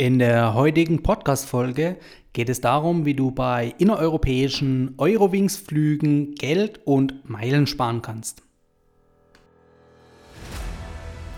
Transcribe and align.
In 0.00 0.20
der 0.20 0.54
heutigen 0.54 1.02
Podcast-Folge 1.02 1.96
geht 2.32 2.48
es 2.48 2.60
darum, 2.60 3.04
wie 3.04 3.14
du 3.14 3.32
bei 3.32 3.74
innereuropäischen 3.78 4.94
Eurowings-Flügen 4.96 6.36
Geld 6.36 6.78
und 6.84 7.28
Meilen 7.28 7.66
sparen 7.66 8.00
kannst. 8.00 8.44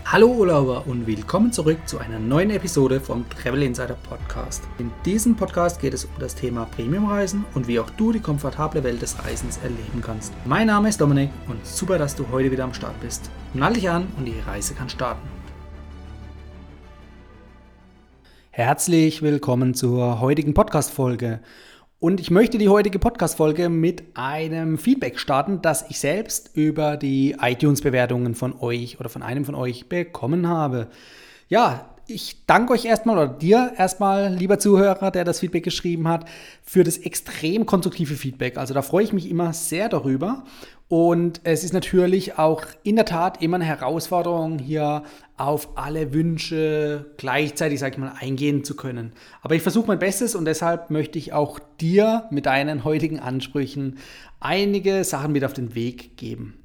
Hallo 0.05 0.27
Urlauber 0.27 0.85
und 0.85 1.07
willkommen 1.07 1.51
zurück 1.51 1.79
zu 1.87 1.97
einer 1.97 2.19
neuen 2.19 2.51
Episode 2.51 2.99
vom 2.99 3.27
Travel 3.31 3.63
Insider 3.63 3.97
Podcast. 4.07 4.61
In 4.77 4.91
diesem 5.05 5.35
Podcast 5.35 5.81
geht 5.81 5.95
es 5.95 6.05
um 6.05 6.11
das 6.19 6.35
Thema 6.35 6.65
Premiumreisen 6.65 7.45
und 7.55 7.67
wie 7.67 7.79
auch 7.79 7.89
du 7.89 8.11
die 8.11 8.19
komfortable 8.19 8.83
Welt 8.83 9.01
des 9.01 9.17
Reisens 9.25 9.57
erleben 9.63 10.03
kannst. 10.03 10.33
Mein 10.45 10.67
Name 10.67 10.89
ist 10.89 11.01
Dominik 11.01 11.31
und 11.47 11.65
super, 11.65 11.97
dass 11.97 12.15
du 12.15 12.27
heute 12.31 12.51
wieder 12.51 12.65
am 12.65 12.75
Start 12.75 12.99
bist. 13.01 13.31
Nall 13.55 13.73
dich 13.73 13.89
an 13.89 14.07
und 14.19 14.25
die 14.25 14.39
Reise 14.45 14.75
kann 14.75 14.87
starten. 14.87 15.40
Herzlich 18.53 19.21
willkommen 19.21 19.73
zur 19.75 20.19
heutigen 20.19 20.53
Podcast-Folge. 20.53 21.39
Und 21.99 22.19
ich 22.19 22.31
möchte 22.31 22.57
die 22.57 22.67
heutige 22.67 22.99
Podcast-Folge 22.99 23.69
mit 23.69 24.03
einem 24.15 24.77
Feedback 24.77 25.19
starten, 25.19 25.61
das 25.61 25.89
ich 25.89 25.99
selbst 25.99 26.51
über 26.53 26.97
die 26.97 27.37
iTunes-Bewertungen 27.39 28.35
von 28.35 28.53
euch 28.59 28.99
oder 28.99 29.07
von 29.07 29.23
einem 29.23 29.45
von 29.45 29.55
euch 29.55 29.87
bekommen 29.87 30.49
habe. 30.49 30.89
Ja, 31.47 31.95
ich 32.07 32.45
danke 32.45 32.73
euch 32.73 32.83
erstmal 32.83 33.17
oder 33.17 33.29
dir 33.29 33.71
erstmal, 33.77 34.33
lieber 34.33 34.59
Zuhörer, 34.59 35.11
der 35.11 35.23
das 35.23 35.39
Feedback 35.39 35.63
geschrieben 35.63 36.09
hat, 36.09 36.25
für 36.61 36.83
das 36.83 36.97
extrem 36.97 37.65
konstruktive 37.65 38.15
Feedback. 38.15 38.57
Also 38.57 38.73
da 38.73 38.81
freue 38.81 39.05
ich 39.05 39.13
mich 39.13 39.29
immer 39.29 39.53
sehr 39.53 39.87
darüber. 39.87 40.43
Und 40.91 41.39
es 41.45 41.63
ist 41.63 41.71
natürlich 41.71 42.37
auch 42.37 42.65
in 42.83 42.97
der 42.97 43.05
Tat 43.05 43.41
immer 43.41 43.55
eine 43.55 43.63
Herausforderung, 43.63 44.59
hier 44.59 45.03
auf 45.37 45.77
alle 45.77 46.13
Wünsche 46.13 47.13
gleichzeitig, 47.15 47.79
sag 47.79 47.93
ich 47.93 47.97
mal, 47.97 48.11
eingehen 48.19 48.65
zu 48.65 48.75
können. 48.75 49.13
Aber 49.41 49.55
ich 49.55 49.61
versuche 49.61 49.87
mein 49.87 49.99
Bestes 49.99 50.35
und 50.35 50.43
deshalb 50.43 50.89
möchte 50.89 51.17
ich 51.17 51.31
auch 51.31 51.59
dir 51.79 52.25
mit 52.29 52.45
deinen 52.45 52.83
heutigen 52.83 53.21
Ansprüchen 53.21 53.99
einige 54.41 55.05
Sachen 55.05 55.31
mit 55.31 55.45
auf 55.45 55.53
den 55.53 55.75
Weg 55.75 56.17
geben. 56.17 56.55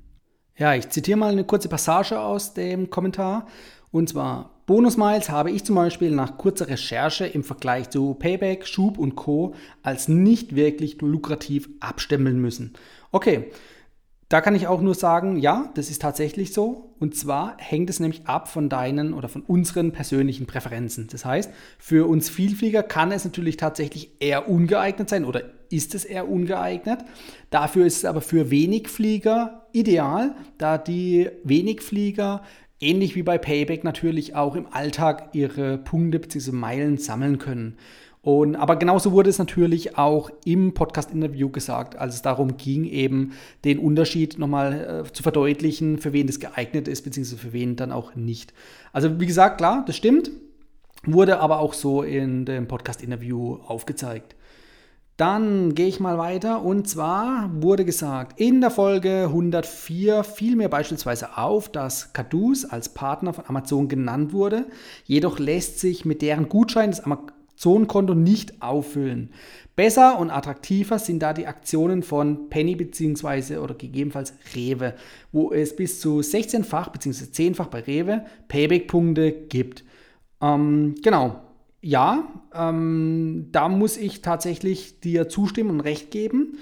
Ja, 0.56 0.74
ich 0.74 0.88
zitiere 0.88 1.18
mal 1.18 1.30
eine 1.30 1.44
kurze 1.44 1.68
Passage 1.68 2.18
aus 2.18 2.52
dem 2.52 2.90
Kommentar. 2.90 3.46
Und 3.92 4.08
zwar, 4.08 4.50
Bonus-Miles 4.66 5.30
habe 5.30 5.52
ich 5.52 5.62
zum 5.62 5.76
Beispiel 5.76 6.10
nach 6.10 6.36
kurzer 6.36 6.66
Recherche 6.66 7.26
im 7.26 7.44
Vergleich 7.44 7.90
zu 7.90 8.14
Payback, 8.14 8.66
Schub 8.66 8.98
und 8.98 9.14
Co. 9.14 9.54
als 9.84 10.08
nicht 10.08 10.56
wirklich 10.56 11.00
lukrativ 11.00 11.68
abstempeln 11.78 12.40
müssen. 12.40 12.74
Okay, 13.12 13.52
da 14.28 14.40
kann 14.40 14.56
ich 14.56 14.66
auch 14.66 14.80
nur 14.80 14.94
sagen, 14.94 15.36
ja, 15.36 15.70
das 15.74 15.88
ist 15.88 16.02
tatsächlich 16.02 16.52
so. 16.52 16.94
Und 16.98 17.14
zwar 17.14 17.56
hängt 17.58 17.88
es 17.90 18.00
nämlich 18.00 18.26
ab 18.26 18.48
von 18.48 18.68
deinen 18.68 19.14
oder 19.14 19.28
von 19.28 19.42
unseren 19.42 19.92
persönlichen 19.92 20.46
Präferenzen. 20.46 21.06
Das 21.10 21.24
heißt, 21.24 21.50
für 21.78 22.08
uns 22.08 22.28
Vielflieger 22.28 22.82
kann 22.82 23.12
es 23.12 23.24
natürlich 23.24 23.56
tatsächlich 23.56 24.20
eher 24.20 24.48
ungeeignet 24.48 25.08
sein 25.08 25.24
oder 25.24 25.42
ist 25.70 25.94
es 25.94 26.04
eher 26.04 26.28
ungeeignet. 26.28 27.00
Dafür 27.50 27.86
ist 27.86 27.98
es 27.98 28.04
aber 28.04 28.20
für 28.20 28.50
Wenigflieger 28.50 29.66
ideal, 29.72 30.34
da 30.58 30.76
die 30.76 31.30
Wenigflieger 31.44 32.42
ähnlich 32.80 33.14
wie 33.14 33.22
bei 33.22 33.38
Payback 33.38 33.84
natürlich 33.84 34.34
auch 34.34 34.56
im 34.56 34.66
Alltag 34.72 35.30
ihre 35.34 35.78
Punkte 35.78 36.18
bzw. 36.18 36.50
Meilen 36.52 36.98
sammeln 36.98 37.38
können. 37.38 37.78
Und, 38.26 38.56
aber 38.56 38.74
genauso 38.74 39.12
wurde 39.12 39.30
es 39.30 39.38
natürlich 39.38 39.96
auch 39.96 40.30
im 40.44 40.74
Podcast-Interview 40.74 41.48
gesagt, 41.48 41.96
als 41.96 42.16
es 42.16 42.22
darum 42.22 42.56
ging, 42.56 42.84
eben 42.84 43.34
den 43.64 43.78
Unterschied 43.78 44.36
nochmal 44.36 45.04
äh, 45.06 45.12
zu 45.12 45.22
verdeutlichen, 45.22 45.98
für 45.98 46.12
wen 46.12 46.26
das 46.26 46.40
geeignet 46.40 46.88
ist, 46.88 47.02
beziehungsweise 47.02 47.40
für 47.40 47.52
wen 47.52 47.76
dann 47.76 47.92
auch 47.92 48.16
nicht. 48.16 48.52
Also 48.92 49.20
wie 49.20 49.26
gesagt, 49.26 49.58
klar, 49.58 49.84
das 49.86 49.94
stimmt, 49.94 50.32
wurde 51.04 51.38
aber 51.38 51.60
auch 51.60 51.72
so 51.72 52.02
in 52.02 52.44
dem 52.46 52.66
Podcast-Interview 52.66 53.60
aufgezeigt. 53.64 54.34
Dann 55.16 55.76
gehe 55.76 55.86
ich 55.86 56.00
mal 56.00 56.18
weiter 56.18 56.62
und 56.62 56.88
zwar 56.88 57.48
wurde 57.62 57.84
gesagt, 57.84 58.40
in 58.40 58.60
der 58.60 58.70
Folge 58.70 59.26
104 59.28 60.24
fiel 60.24 60.56
mir 60.56 60.68
beispielsweise 60.68 61.38
auf, 61.38 61.68
dass 61.68 62.12
Caduce 62.12 62.64
als 62.64 62.88
Partner 62.88 63.32
von 63.32 63.44
Amazon 63.46 63.86
genannt 63.86 64.32
wurde, 64.32 64.66
jedoch 65.04 65.38
lässt 65.38 65.78
sich 65.78 66.04
mit 66.04 66.22
deren 66.22 66.48
Gutschein 66.48 66.90
des 66.90 67.00
Amazon 67.00 67.35
Zonenkonto 67.56 68.14
nicht 68.14 68.62
auffüllen. 68.62 69.30
Besser 69.74 70.18
und 70.18 70.30
attraktiver 70.30 70.98
sind 70.98 71.20
da 71.20 71.32
die 71.32 71.46
Aktionen 71.46 72.02
von 72.02 72.48
Penny 72.48 72.76
bzw. 72.76 73.58
oder 73.58 73.74
gegebenenfalls 73.74 74.32
Rewe, 74.54 74.94
wo 75.32 75.52
es 75.52 75.76
bis 75.76 76.00
zu 76.00 76.20
16-fach 76.20 76.88
bzw. 76.88 77.24
10-fach 77.24 77.66
bei 77.66 77.80
Rewe 77.80 78.24
Payback-Punkte 78.48 79.32
gibt. 79.32 79.84
Ähm, 80.40 80.94
genau, 81.02 81.40
ja, 81.82 82.26
ähm, 82.54 83.48
da 83.52 83.68
muss 83.68 83.96
ich 83.96 84.22
tatsächlich 84.22 85.00
dir 85.00 85.28
zustimmen 85.28 85.70
und 85.70 85.80
recht 85.80 86.10
geben. 86.10 86.58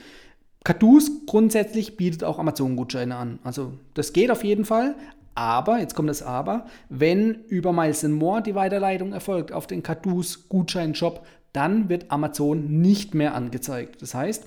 Kadus 0.64 1.10
grundsätzlich 1.26 1.96
bietet 1.96 2.24
auch 2.24 2.38
Amazon-Gutscheine 2.38 3.14
an. 3.14 3.38
Also 3.44 3.74
das 3.94 4.12
geht 4.12 4.30
auf 4.30 4.44
jeden 4.44 4.64
Fall, 4.64 4.96
aber, 5.34 5.78
jetzt 5.78 5.94
kommt 5.94 6.08
das 6.08 6.22
Aber, 6.22 6.66
wenn 6.88 7.34
über 7.48 7.72
Miles 7.72 8.02
More 8.04 8.42
die 8.42 8.54
Weiterleitung 8.54 9.12
erfolgt 9.12 9.52
auf 9.52 9.66
den 9.66 9.82
Kadus 9.82 10.48
Gutschein-Shop, 10.48 11.26
dann 11.52 11.88
wird 11.88 12.10
Amazon 12.10 12.80
nicht 12.80 13.14
mehr 13.14 13.34
angezeigt. 13.34 14.02
Das 14.02 14.14
heißt, 14.14 14.46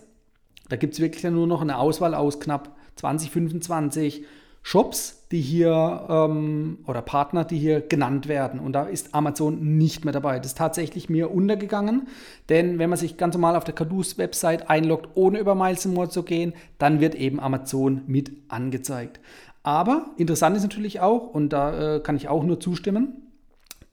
da 0.69 0.75
gibt 0.75 0.93
es 0.93 0.99
wirklich 0.99 1.23
nur 1.23 1.47
noch 1.47 1.61
eine 1.61 1.77
Auswahl 1.77 2.13
aus 2.13 2.39
knapp 2.39 2.75
20, 2.95 3.31
25 3.31 4.25
Shops, 4.63 5.23
die 5.31 5.39
hier 5.39 6.05
ähm, 6.09 6.79
oder 6.87 7.01
Partner, 7.01 7.45
die 7.45 7.57
hier 7.57 7.79
genannt 7.79 8.27
werden. 8.27 8.59
Und 8.59 8.73
da 8.73 8.83
ist 8.83 9.15
Amazon 9.15 9.77
nicht 9.77 10.03
mehr 10.03 10.11
dabei. 10.11 10.39
Das 10.39 10.47
ist 10.47 10.57
tatsächlich 10.57 11.09
mir 11.09 11.31
untergegangen, 11.31 12.07
denn 12.49 12.77
wenn 12.77 12.89
man 12.89 12.99
sich 12.99 13.15
ganz 13.15 13.35
normal 13.35 13.55
auf 13.55 13.63
der 13.63 13.75
Kadus 13.75 14.17
Website 14.17 14.69
einloggt, 14.69 15.07
ohne 15.15 15.39
über 15.39 15.55
Miles 15.55 15.85
More 15.85 16.09
zu 16.09 16.23
gehen, 16.23 16.53
dann 16.79 16.99
wird 16.99 17.15
eben 17.15 17.39
Amazon 17.39 18.01
mit 18.07 18.31
angezeigt. 18.49 19.21
Aber 19.67 20.11
interessant 20.15 20.55
ist 20.55 20.63
natürlich 20.63 21.01
auch, 21.01 21.27
und 21.27 21.49
da 21.49 21.97
äh, 21.97 21.99
kann 21.99 22.15
ich 22.15 22.29
auch 22.29 22.45
nur 22.45 22.57
zustimmen, 22.57 23.27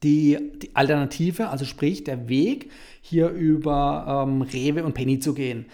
die, 0.03 0.37
die, 0.61 0.73
Alternative, 0.73 1.49
also 1.49 1.65
sprich 1.65 2.05
der 2.05 2.29
Weg, 2.29 2.71
hier 3.01 3.27
über 3.27 4.23
ähm, 4.25 4.41
Rewe 4.41 4.85
und 4.85 4.93
Penny 4.93 5.19
zu 5.19 5.33
gehen. 5.33 5.65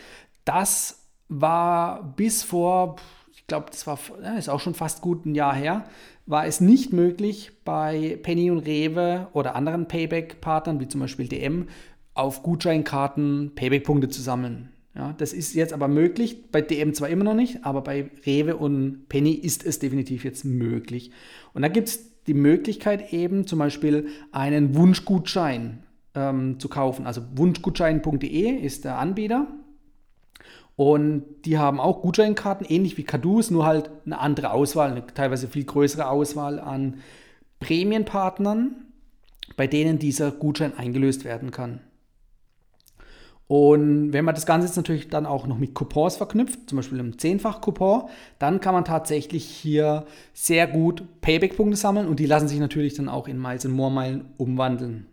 Das 0.44 1.04
war 1.30 2.16
bis 2.16 2.42
vor, 2.42 2.96
ich 3.32 3.46
glaube, 3.46 3.68
das 3.70 3.86
war 3.86 4.00
ist 4.40 4.50
auch 4.50 4.60
schon 4.60 4.74
fast 4.74 5.02
gut 5.02 5.28
ein 5.28 5.36
Jahr 5.36 5.54
her, 5.54 5.86
war 6.26 6.48
es 6.48 6.62
nicht 6.62 6.92
möglich, 6.92 7.52
bei 7.64 8.18
Penny 8.24 8.50
und 8.50 8.66
Rewe 8.66 9.28
oder 9.34 9.56
anderen 9.56 9.88
Payback-Partnern, 9.88 10.80
wie 10.80 10.88
zum 10.88 11.02
Beispiel 11.02 11.28
DM, 11.28 11.68
auf 12.16 12.42
Gutscheinkarten 12.42 13.52
Payback-Punkte 13.54 14.10
zu 14.10 14.24
sammeln. 14.24 14.71
Ja, 14.94 15.14
das 15.18 15.32
ist 15.32 15.54
jetzt 15.54 15.72
aber 15.72 15.88
möglich, 15.88 16.52
bei 16.52 16.62
DM 16.62 16.94
zwar 16.94 17.10
immer 17.10 17.24
noch 17.24 17.34
nicht, 17.34 17.64
aber 17.64 17.82
bei 17.82 18.10
Rewe 18.26 18.58
und 18.58 19.08
Penny 19.08 19.32
ist 19.32 19.66
es 19.66 19.80
definitiv 19.80 20.26
jetzt 20.26 20.44
möglich. 20.44 21.12
Und 21.54 21.62
da 21.62 21.70
gibt 21.70 21.88
es 21.88 22.24
die 22.28 22.34
Möglichkeit 22.34 23.14
eben 23.14 23.48
zum 23.48 23.60
Beispiel 23.60 24.08
einen 24.32 24.76
Wunschgutschein 24.76 25.84
ähm, 26.14 26.60
zu 26.60 26.68
kaufen. 26.68 27.08
Also 27.08 27.22
wunschgutschein.de 27.36 28.50
ist 28.52 28.84
der 28.84 28.98
Anbieter. 28.98 29.48
Und 30.76 31.24
die 31.46 31.58
haben 31.58 31.80
auch 31.80 32.02
Gutscheinkarten, 32.02 32.66
ähnlich 32.68 32.98
wie 32.98 33.04
Kadus, 33.04 33.52
nur 33.52 33.66
halt 33.66 33.92
eine 34.06 34.20
andere 34.20 34.52
Auswahl, 34.52 34.92
eine 34.92 35.06
teilweise 35.06 35.48
viel 35.48 35.64
größere 35.64 36.08
Auswahl 36.10 36.60
an 36.60 36.98
Prämienpartnern, 37.60 38.76
bei 39.56 39.68
denen 39.68 40.00
dieser 40.00 40.32
Gutschein 40.32 40.78
eingelöst 40.78 41.24
werden 41.24 41.52
kann. 41.52 41.82
Und 43.52 44.14
wenn 44.14 44.24
man 44.24 44.34
das 44.34 44.46
Ganze 44.46 44.68
jetzt 44.68 44.78
natürlich 44.78 45.10
dann 45.10 45.26
auch 45.26 45.46
noch 45.46 45.58
mit 45.58 45.74
Coupons 45.74 46.16
verknüpft, 46.16 46.70
zum 46.70 46.78
Beispiel 46.78 46.98
einem 46.98 47.12
10-fach-Coupon, 47.12 48.04
dann 48.40 48.62
kann 48.62 48.74
man 48.74 48.86
tatsächlich 48.86 49.44
hier 49.44 50.06
sehr 50.34 50.68
gut 50.68 51.04
Payback-Punkte 51.20 51.76
sammeln 51.76 52.08
und 52.08 52.22
die 52.22 52.28
lassen 52.28 52.48
sich 52.48 52.60
natürlich 52.60 52.94
dann 52.94 53.10
auch 53.10 53.28
in 53.28 53.38
Miles 53.38 53.66
und 53.66 53.74
More 53.74 53.92
Meilen 53.92 54.24
umwandeln. 54.38 55.06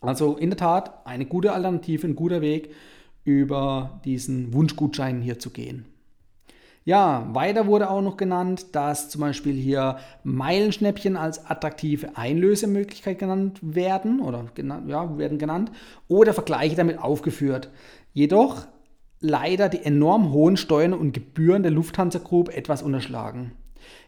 Also 0.00 0.36
in 0.36 0.50
der 0.50 0.56
Tat 0.56 1.06
eine 1.06 1.24
gute 1.24 1.52
Alternative, 1.52 2.08
ein 2.08 2.16
guter 2.16 2.40
Weg, 2.40 2.74
über 3.22 4.00
diesen 4.04 4.52
Wunschgutschein 4.52 5.22
hier 5.22 5.38
zu 5.38 5.50
gehen. 5.50 5.84
Ja, 6.86 7.28
weiter 7.32 7.66
wurde 7.66 7.90
auch 7.90 8.00
noch 8.00 8.16
genannt, 8.16 8.66
dass 8.76 9.08
zum 9.08 9.20
Beispiel 9.20 9.54
hier 9.54 9.96
Meilenschnäppchen 10.22 11.16
als 11.16 11.44
attraktive 11.44 12.16
Einlösemöglichkeit 12.16 13.18
genannt 13.18 13.58
werden 13.60 14.20
oder 14.20 14.44
genannt, 14.54 14.88
ja, 14.88 15.18
werden 15.18 15.38
genannt 15.38 15.72
oder 16.06 16.32
Vergleiche 16.32 16.76
damit 16.76 17.00
aufgeführt. 17.00 17.70
Jedoch 18.12 18.68
leider 19.18 19.68
die 19.68 19.82
enorm 19.82 20.30
hohen 20.30 20.56
Steuern 20.56 20.92
und 20.92 21.12
Gebühren 21.12 21.64
der 21.64 21.72
Lufthansa 21.72 22.20
Group 22.20 22.56
etwas 22.56 22.84
unterschlagen. 22.84 23.50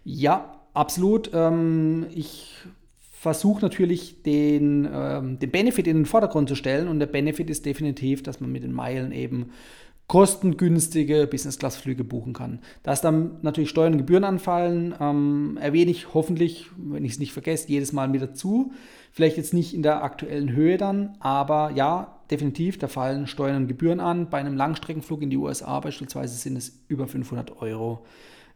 Ja, 0.04 0.52
absolut. 0.72 1.32
Ähm, 1.34 2.06
ich 2.14 2.54
versuche 3.10 3.60
natürlich 3.60 4.22
den, 4.22 4.88
ähm, 4.92 5.40
den 5.40 5.50
Benefit 5.50 5.88
in 5.88 5.96
den 5.96 6.06
Vordergrund 6.06 6.48
zu 6.48 6.54
stellen 6.54 6.86
und 6.86 7.00
der 7.00 7.06
Benefit 7.06 7.50
ist 7.50 7.66
definitiv, 7.66 8.22
dass 8.22 8.40
man 8.40 8.52
mit 8.52 8.62
den 8.62 8.72
Meilen 8.72 9.10
eben 9.10 9.50
kostengünstige 10.08 11.26
Business-Class-Flüge 11.26 12.02
buchen 12.02 12.32
kann. 12.32 12.60
Dass 12.82 13.02
dann 13.02 13.36
natürlich 13.42 13.68
Steuern 13.68 13.92
und 13.92 13.98
Gebühren 13.98 14.24
anfallen, 14.24 14.94
ähm, 14.98 15.58
erwähne 15.60 15.90
ich 15.90 16.14
hoffentlich, 16.14 16.66
wenn 16.76 17.04
ich 17.04 17.12
es 17.12 17.18
nicht 17.18 17.34
vergesse, 17.34 17.68
jedes 17.68 17.92
Mal 17.92 18.08
mit 18.08 18.22
dazu. 18.22 18.72
Vielleicht 19.12 19.36
jetzt 19.36 19.52
nicht 19.52 19.74
in 19.74 19.82
der 19.82 20.02
aktuellen 20.02 20.52
Höhe 20.52 20.78
dann, 20.78 21.16
aber 21.20 21.72
ja, 21.74 22.20
definitiv, 22.30 22.78
da 22.78 22.88
fallen 22.88 23.26
Steuern 23.26 23.62
und 23.62 23.68
Gebühren 23.68 24.00
an. 24.00 24.30
Bei 24.30 24.38
einem 24.38 24.56
Langstreckenflug 24.56 25.22
in 25.22 25.30
die 25.30 25.36
USA 25.36 25.78
beispielsweise 25.80 26.36
sind 26.36 26.56
es 26.56 26.84
über 26.88 27.06
500 27.06 27.60
Euro. 27.60 28.04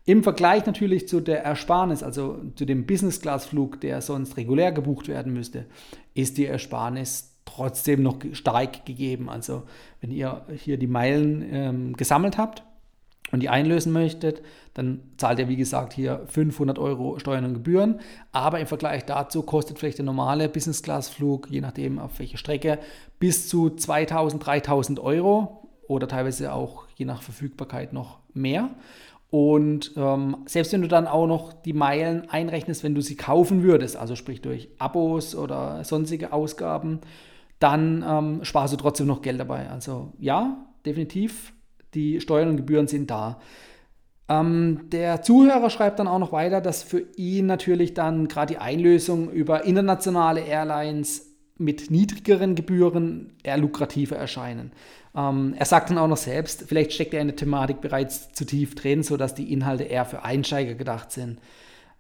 Im 0.04 0.22
Vergleich 0.22 0.66
natürlich 0.66 1.06
zu 1.06 1.20
der 1.20 1.44
Ersparnis, 1.44 2.02
also 2.02 2.40
zu 2.56 2.64
dem 2.64 2.86
Business-Class-Flug, 2.86 3.80
der 3.80 4.00
sonst 4.00 4.36
regulär 4.36 4.72
gebucht 4.72 5.06
werden 5.06 5.32
müsste, 5.32 5.66
ist 6.14 6.38
die 6.38 6.46
Ersparnis 6.46 7.31
trotzdem 7.44 8.02
noch 8.02 8.18
stark 8.32 8.86
gegeben. 8.86 9.28
Also 9.28 9.64
wenn 10.00 10.10
ihr 10.10 10.46
hier 10.56 10.78
die 10.78 10.86
Meilen 10.86 11.44
ähm, 11.50 11.92
gesammelt 11.96 12.38
habt 12.38 12.62
und 13.30 13.40
die 13.40 13.48
einlösen 13.48 13.92
möchtet, 13.92 14.42
dann 14.74 15.00
zahlt 15.16 15.38
ihr, 15.38 15.48
wie 15.48 15.56
gesagt, 15.56 15.92
hier 15.92 16.22
500 16.26 16.78
Euro 16.78 17.18
Steuern 17.18 17.44
und 17.44 17.54
Gebühren. 17.54 18.00
Aber 18.32 18.60
im 18.60 18.66
Vergleich 18.66 19.04
dazu 19.04 19.42
kostet 19.42 19.78
vielleicht 19.78 19.98
der 19.98 20.04
normale 20.04 20.48
Business-Class-Flug, 20.48 21.50
je 21.50 21.60
nachdem 21.60 21.98
auf 21.98 22.18
welche 22.18 22.38
Strecke, 22.38 22.78
bis 23.18 23.48
zu 23.48 23.70
2000, 23.70 24.44
3000 24.44 25.00
Euro 25.00 25.68
oder 25.88 26.08
teilweise 26.08 26.52
auch 26.52 26.86
je 26.96 27.04
nach 27.04 27.22
Verfügbarkeit 27.22 27.92
noch 27.92 28.18
mehr. 28.32 28.70
Und 29.30 29.92
ähm, 29.96 30.36
selbst 30.44 30.74
wenn 30.74 30.82
du 30.82 30.88
dann 30.88 31.06
auch 31.06 31.26
noch 31.26 31.54
die 31.54 31.72
Meilen 31.72 32.28
einrechnest, 32.28 32.84
wenn 32.84 32.94
du 32.94 33.00
sie 33.00 33.16
kaufen 33.16 33.62
würdest, 33.62 33.96
also 33.96 34.14
sprich 34.14 34.42
durch 34.42 34.68
Abos 34.78 35.34
oder 35.34 35.84
sonstige 35.84 36.34
Ausgaben, 36.34 37.00
dann 37.62 38.04
ähm, 38.06 38.44
sparst 38.44 38.72
du 38.72 38.76
trotzdem 38.76 39.06
noch 39.06 39.22
Geld 39.22 39.38
dabei. 39.38 39.68
Also 39.70 40.12
ja, 40.18 40.66
definitiv, 40.84 41.52
die 41.94 42.20
Steuern 42.20 42.48
und 42.48 42.56
Gebühren 42.56 42.88
sind 42.88 43.10
da. 43.10 43.40
Ähm, 44.28 44.88
der 44.90 45.22
Zuhörer 45.22 45.70
schreibt 45.70 45.98
dann 45.98 46.08
auch 46.08 46.18
noch 46.18 46.32
weiter, 46.32 46.60
dass 46.60 46.82
für 46.82 47.04
ihn 47.16 47.46
natürlich 47.46 47.94
dann 47.94 48.28
gerade 48.28 48.54
die 48.54 48.58
Einlösung 48.58 49.30
über 49.30 49.64
internationale 49.64 50.40
Airlines 50.40 51.28
mit 51.58 51.90
niedrigeren 51.90 52.54
Gebühren 52.54 53.34
eher 53.42 53.58
lukrativer 53.58 54.16
erscheinen. 54.16 54.72
Ähm, 55.14 55.54
er 55.56 55.66
sagt 55.66 55.90
dann 55.90 55.98
auch 55.98 56.08
noch 56.08 56.16
selbst, 56.16 56.64
vielleicht 56.66 56.92
steckt 56.92 57.14
er 57.14 57.20
in 57.20 57.28
der 57.28 57.36
Thematik 57.36 57.80
bereits 57.80 58.32
zu 58.32 58.44
tief 58.44 58.74
drin, 58.74 59.02
sodass 59.02 59.34
die 59.34 59.52
Inhalte 59.52 59.84
eher 59.84 60.04
für 60.04 60.24
Einsteiger 60.24 60.74
gedacht 60.74 61.12
sind. 61.12 61.38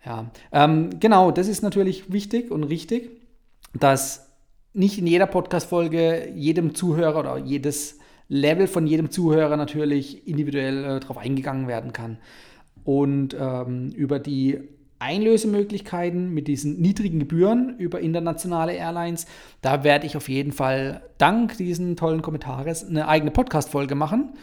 Ja, 0.04 0.30
ähm, 0.50 0.98
genau, 0.98 1.30
das 1.30 1.46
ist 1.46 1.62
natürlich 1.62 2.12
wichtig 2.12 2.50
und 2.50 2.64
richtig, 2.64 3.10
dass 3.74 4.31
nicht 4.74 4.98
in 4.98 5.06
jeder 5.06 5.26
Podcast-Folge 5.26 6.32
jedem 6.34 6.74
Zuhörer 6.74 7.20
oder 7.20 7.38
jedes 7.38 7.98
Level 8.28 8.66
von 8.66 8.86
jedem 8.86 9.10
Zuhörer 9.10 9.56
natürlich 9.56 10.26
individuell 10.26 10.84
äh, 10.84 11.00
darauf 11.00 11.18
eingegangen 11.18 11.68
werden 11.68 11.92
kann. 11.92 12.18
Und 12.84 13.36
ähm, 13.38 13.90
über 13.90 14.18
die 14.18 14.60
Einlösemöglichkeiten 14.98 16.32
mit 16.32 16.48
diesen 16.48 16.80
niedrigen 16.80 17.18
Gebühren 17.18 17.76
über 17.78 18.00
internationale 18.00 18.72
Airlines, 18.72 19.26
da 19.60 19.84
werde 19.84 20.06
ich 20.06 20.16
auf 20.16 20.28
jeden 20.28 20.52
Fall 20.52 21.02
dank 21.18 21.56
diesen 21.56 21.96
tollen 21.96 22.22
Kommentares 22.22 22.86
eine 22.86 23.08
eigene 23.08 23.32
Podcast-Folge 23.32 23.96
machen 23.96 24.34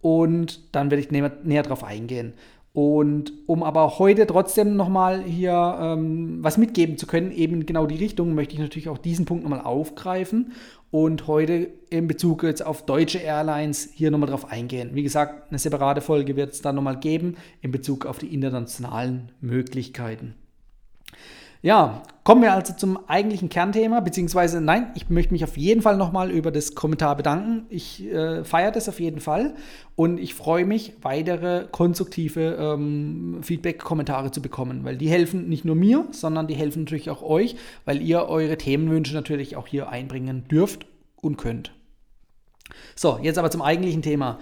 und 0.00 0.74
dann 0.74 0.90
werde 0.90 1.02
ich 1.02 1.10
näher, 1.10 1.32
näher 1.44 1.62
darauf 1.62 1.84
eingehen. 1.84 2.34
Und 2.72 3.32
um 3.46 3.62
aber 3.62 3.98
heute 3.98 4.26
trotzdem 4.26 4.76
nochmal 4.76 5.22
hier 5.22 5.78
ähm, 5.80 6.38
was 6.42 6.58
mitgeben 6.58 6.96
zu 6.96 7.06
können, 7.06 7.32
eben 7.32 7.66
genau 7.66 7.86
die 7.86 7.96
Richtung, 7.96 8.34
möchte 8.34 8.54
ich 8.54 8.60
natürlich 8.60 8.88
auch 8.88 8.98
diesen 8.98 9.24
Punkt 9.24 9.42
nochmal 9.42 9.62
aufgreifen 9.62 10.52
und 10.90 11.26
heute 11.26 11.70
in 11.90 12.06
Bezug 12.06 12.42
jetzt 12.42 12.64
auf 12.64 12.84
deutsche 12.84 13.18
Airlines 13.18 13.90
hier 13.92 14.10
nochmal 14.10 14.28
drauf 14.28 14.50
eingehen. 14.50 14.90
Wie 14.94 15.02
gesagt, 15.02 15.50
eine 15.50 15.58
separate 15.58 16.00
Folge 16.00 16.36
wird 16.36 16.52
es 16.52 16.62
dann 16.62 16.76
nochmal 16.76 17.00
geben 17.00 17.36
in 17.62 17.72
Bezug 17.72 18.06
auf 18.06 18.18
die 18.18 18.32
internationalen 18.32 19.32
Möglichkeiten. 19.40 20.34
Ja, 21.60 22.04
kommen 22.22 22.42
wir 22.42 22.52
also 22.52 22.72
zum 22.72 23.08
eigentlichen 23.08 23.48
Kernthema, 23.48 23.98
beziehungsweise 23.98 24.60
nein, 24.60 24.92
ich 24.94 25.10
möchte 25.10 25.32
mich 25.32 25.42
auf 25.42 25.56
jeden 25.56 25.82
Fall 25.82 25.96
nochmal 25.96 26.30
über 26.30 26.52
das 26.52 26.76
Kommentar 26.76 27.16
bedanken. 27.16 27.66
Ich 27.68 28.04
äh, 28.04 28.44
feiere 28.44 28.70
das 28.70 28.88
auf 28.88 29.00
jeden 29.00 29.18
Fall 29.20 29.54
und 29.96 30.18
ich 30.20 30.34
freue 30.34 30.64
mich, 30.64 30.92
weitere 31.02 31.66
konstruktive 31.72 32.56
ähm, 32.60 33.40
Feedback-Kommentare 33.42 34.30
zu 34.30 34.40
bekommen, 34.40 34.84
weil 34.84 34.96
die 34.96 35.08
helfen 35.08 35.48
nicht 35.48 35.64
nur 35.64 35.74
mir, 35.74 36.06
sondern 36.12 36.46
die 36.46 36.54
helfen 36.54 36.84
natürlich 36.84 37.10
auch 37.10 37.22
euch, 37.22 37.56
weil 37.84 38.02
ihr 38.02 38.28
eure 38.28 38.56
Themenwünsche 38.56 39.14
natürlich 39.14 39.56
auch 39.56 39.66
hier 39.66 39.88
einbringen 39.88 40.46
dürft 40.46 40.86
und 41.16 41.38
könnt. 41.38 41.72
So, 42.94 43.18
jetzt 43.20 43.38
aber 43.38 43.50
zum 43.50 43.62
eigentlichen 43.62 44.02
Thema. 44.02 44.38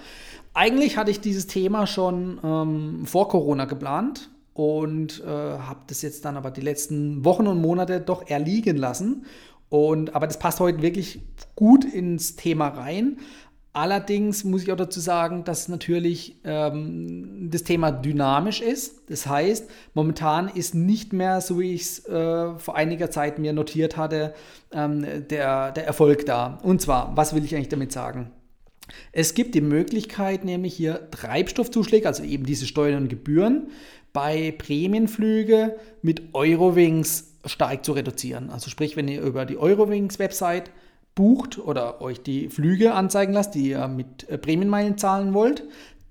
Eigentlich 0.53 0.99
hatte 0.99 1.11
ich 1.11 1.21
dieses 1.21 1.47
Thema 1.47 1.87
schon 1.87 2.41
ähm, 2.45 3.07
vor 3.07 3.29
Corona 3.29 3.65
geplant, 3.65 4.29
und 4.57 5.23
äh, 5.23 5.27
habe 5.27 5.81
das 5.87 6.01
jetzt 6.01 6.25
dann 6.25 6.39
aber 6.39 6.51
die 6.51 6.63
letzten 6.63 7.27
Wochen 7.27 7.47
und 7.47 7.61
Monate 7.61 8.01
doch 8.01 8.27
erliegen 8.27 8.79
lassen. 8.79 9.27
Und, 9.69 10.15
aber 10.15 10.27
das 10.27 10.39
passt 10.39 10.61
heute 10.61 10.81
wirklich 10.81 11.21
gut 11.57 11.85
ins 11.85 12.37
Thema 12.37 12.69
rein. 12.69 13.19
Allerdings 13.75 14.45
muss 14.45 14.63
ich 14.63 14.73
auch 14.73 14.77
dazu 14.77 15.01
sagen, 15.01 15.45
dass 15.45 15.69
natürlich 15.69 16.41
ähm, 16.45 17.51
das 17.51 17.65
Thema 17.65 17.93
dynamisch 17.93 18.63
ist. 18.63 19.11
Das 19.11 19.27
heißt, 19.27 19.69
momentan 19.93 20.49
ist 20.49 20.75
nicht 20.75 21.13
mehr, 21.13 21.43
so 21.43 21.61
wie 21.61 21.75
ich 21.75 21.83
es 21.83 22.09
äh, 22.09 22.59
vor 22.59 22.77
einiger 22.77 23.11
Zeit 23.11 23.39
mir 23.39 23.53
notiert 23.53 23.99
hatte, 23.99 24.33
ähm, 24.73 25.05
der, 25.29 25.73
der 25.73 25.87
Erfolg 25.87 26.25
da. 26.25 26.59
Und 26.63 26.81
zwar, 26.81 27.15
was 27.15 27.35
will 27.35 27.45
ich 27.45 27.55
eigentlich 27.55 27.69
damit 27.69 27.93
sagen? 27.93 28.31
Es 29.13 29.35
gibt 29.35 29.55
die 29.55 29.61
Möglichkeit, 29.61 30.45
nämlich 30.45 30.75
hier 30.75 31.11
Treibstoffzuschläge, 31.11 32.07
also 32.07 32.23
eben 32.23 32.47
diese 32.47 32.67
Steuern 32.67 33.03
und 33.03 33.09
Gebühren, 33.09 33.69
bei 34.13 34.53
Prämienflüge 34.57 35.77
mit 36.03 36.35
Eurowings 36.35 37.35
stark 37.45 37.85
zu 37.85 37.93
reduzieren. 37.93 38.51
Also 38.51 38.71
sprich, 38.71 38.97
wenn 38.97 39.09
ihr 39.09 39.23
über 39.23 39.45
die 39.45 39.59
Eurowings-Website 39.59 40.71
bucht 41.15 41.59
oder 41.59 42.01
euch 42.01 42.23
die 42.23 42.49
Flüge 42.49 42.95
anzeigen 42.95 43.33
lasst, 43.33 43.55
die 43.55 43.71
ihr 43.71 43.89
mit 43.89 44.29
äh, 44.29 44.39
Prämienmeilen 44.39 44.99
zahlen 44.99 45.35
wollt, 45.35 45.65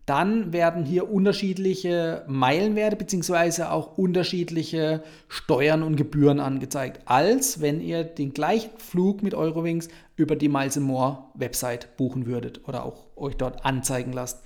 dann 0.06 0.54
werden 0.54 0.86
hier 0.86 1.10
unterschiedliche 1.12 2.24
Meilenwerte 2.28 2.96
bzw. 2.96 3.64
auch 3.64 3.98
unterschiedliche 3.98 5.04
Steuern 5.28 5.82
und 5.82 5.96
Gebühren 5.96 6.40
angezeigt, 6.40 7.02
als 7.06 7.60
wenn 7.60 7.82
ihr 7.82 8.04
den 8.04 8.34
gleichen 8.34 8.78
Flug 8.78 9.24
mit 9.24 9.34
Eurowings 9.34 9.88
über 10.16 10.36
die 10.36 10.50
Miles 10.50 10.78
More 10.78 11.24
Website 11.34 11.98
buchen 11.98 12.28
würdet 12.28 12.68
oder 12.68 12.86
auch 12.86 13.06
euch 13.16 13.36
dort 13.36 13.66
anzeigen 13.66 14.14
lasst. 14.14 14.44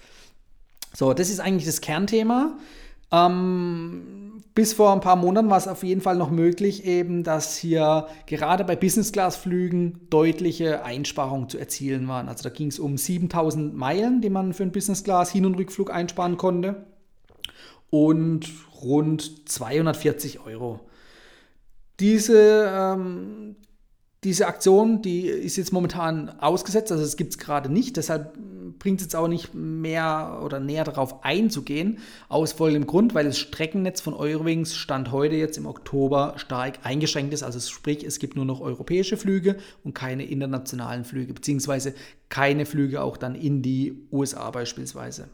So, 0.94 1.14
das 1.14 1.30
ist 1.30 1.42
eigentlich 1.42 1.66
das 1.66 1.82
Kernthema. 1.82 2.58
Ähm, 3.12 4.44
bis 4.54 4.74
vor 4.74 4.92
ein 4.92 5.00
paar 5.00 5.16
Monaten 5.16 5.50
war 5.50 5.58
es 5.58 5.68
auf 5.68 5.84
jeden 5.84 6.02
Fall 6.02 6.18
noch 6.18 6.32
möglich, 6.32 6.86
eben, 6.86 7.24
dass 7.24 7.56
hier 7.56 8.08
gerade 8.26 8.64
bei 8.64 8.76
Business-Class-Flügen 8.76 10.08
deutliche 10.10 10.84
Einsparungen 10.84 11.50
zu 11.50 11.58
erzielen 11.58 12.08
waren. 12.08 12.28
Also 12.28 12.44
da 12.44 12.50
ging 12.50 12.68
es 12.68 12.80
um 12.80 12.98
7000 12.98 13.74
Meilen, 13.74 14.22
die 14.22 14.30
man 14.30 14.54
für 14.54 14.64
einen 14.64 14.72
Business-Class 14.72 15.32
Hin- 15.32 15.46
und 15.46 15.56
Rückflug 15.56 15.92
einsparen 15.92 16.38
konnte 16.38 16.86
und 17.90 18.50
rund 18.82 19.50
240 19.50 20.42
Euro. 20.46 20.82
Diese, 22.00 22.70
ähm, 22.70 23.56
diese 24.24 24.48
Aktion, 24.48 25.02
die 25.02 25.28
ist 25.28 25.58
jetzt 25.58 25.74
momentan 25.74 26.30
ausgesetzt, 26.40 26.92
also 26.92 27.04
es 27.04 27.18
gibt 27.18 27.32
es 27.32 27.38
gerade 27.38 27.72
nicht, 27.72 27.98
deshalb 27.98 28.38
bringt 28.80 29.02
es 29.02 29.06
jetzt 29.06 29.16
auch 29.16 29.28
nicht 29.28 29.54
mehr 29.54 30.42
oder 30.44 30.60
näher 30.60 30.84
darauf 30.84 31.24
einzugehen, 31.24 32.00
aus 32.28 32.54
folgendem 32.54 32.88
Grund, 32.88 33.14
weil 33.14 33.26
das 33.26 33.38
Streckennetz 33.38 34.02
von 34.02 34.14
Eurowings 34.14 34.76
Stand 34.76 35.12
heute 35.12 35.36
jetzt 35.36 35.58
im 35.58 35.66
Oktober 35.66 36.34
stark 36.38 36.80
eingeschränkt 36.84 37.34
ist, 37.34 37.44
also 37.44 37.60
sprich, 37.60 38.04
es 38.04 38.20
gibt 38.20 38.36
nur 38.36 38.46
noch 38.46 38.62
europäische 38.62 39.18
Flüge 39.18 39.58
und 39.84 39.94
keine 39.94 40.26
internationalen 40.26 41.06
Flüge, 41.06 41.34
beziehungsweise 41.34 41.94
keine 42.30 42.66
Flüge 42.66 43.02
auch 43.02 43.18
dann 43.18 43.36
in 43.36 43.62
die 43.62 44.08
USA 44.12 44.50
beispielsweise. 44.52 45.30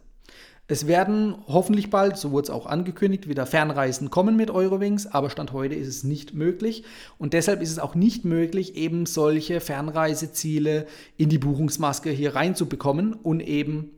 Es 0.67 0.87
werden 0.87 1.35
hoffentlich 1.47 1.91
bald, 1.91 2.17
so 2.17 2.31
wurde 2.31 2.45
es 2.45 2.49
auch 2.49 2.65
angekündigt, 2.65 3.29
wieder 3.29 3.45
Fernreisen 3.45 4.09
kommen 4.09 4.35
mit 4.35 4.49
Eurowings, 4.49 5.05
aber 5.05 5.29
Stand 5.29 5.53
heute 5.53 5.75
ist 5.75 5.87
es 5.87 6.03
nicht 6.03 6.33
möglich. 6.33 6.83
Und 7.19 7.33
deshalb 7.33 7.61
ist 7.61 7.69
es 7.69 7.77
auch 7.77 7.93
nicht 7.93 8.25
möglich, 8.25 8.75
eben 8.75 9.05
solche 9.05 9.61
Fernreiseziele 9.61 10.87
in 11.17 11.29
die 11.29 11.37
Buchungsmaske 11.37 12.09
hier 12.09 12.33
reinzubekommen 12.33 13.13
und 13.13 13.41
eben 13.41 13.91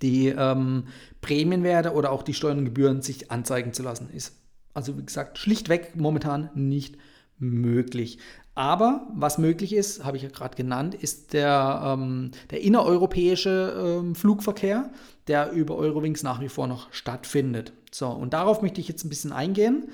die 0.00 0.28
ähm, 0.28 0.84
Prämienwerte 1.20 1.92
oder 1.92 2.10
auch 2.10 2.22
die 2.22 2.34
Steuern 2.34 2.58
und 2.58 2.64
Gebühren 2.64 3.02
sich 3.02 3.30
anzeigen 3.30 3.74
zu 3.74 3.82
lassen. 3.82 4.08
Ist 4.10 4.32
also 4.72 4.96
wie 4.96 5.04
gesagt 5.04 5.38
schlichtweg 5.38 5.94
momentan 5.96 6.48
nicht 6.54 6.96
möglich. 7.38 8.18
Aber 8.58 9.06
was 9.14 9.38
möglich 9.38 9.72
ist, 9.72 10.04
habe 10.04 10.16
ich 10.16 10.24
ja 10.24 10.30
gerade 10.30 10.56
genannt, 10.56 10.96
ist 10.96 11.32
der, 11.32 11.80
ähm, 11.84 12.32
der 12.50 12.60
innereuropäische 12.60 14.00
ähm, 14.00 14.16
Flugverkehr, 14.16 14.90
der 15.28 15.52
über 15.52 15.76
Eurowings 15.76 16.24
nach 16.24 16.40
wie 16.40 16.48
vor 16.48 16.66
noch 16.66 16.92
stattfindet. 16.92 17.72
So, 17.92 18.08
und 18.08 18.32
darauf 18.32 18.60
möchte 18.60 18.80
ich 18.80 18.88
jetzt 18.88 19.04
ein 19.04 19.10
bisschen 19.10 19.30
eingehen 19.30 19.84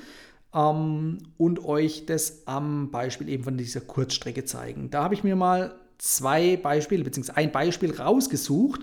ähm, 0.55 1.19
und 1.37 1.63
euch 1.63 2.07
das 2.07 2.47
am 2.47 2.91
Beispiel 2.91 3.29
eben 3.29 3.45
von 3.45 3.59
dieser 3.59 3.83
Kurzstrecke 3.83 4.47
zeigen. 4.47 4.89
Da 4.91 5.05
habe 5.05 5.13
ich 5.13 5.25
mir 5.25 5.37
mal 5.37 5.75
zwei 5.99 6.57
Beispiele, 6.57 7.05
beziehungsweise 7.05 7.37
ein 7.37 7.53
Beispiel 7.53 7.95
rausgesucht 7.95 8.81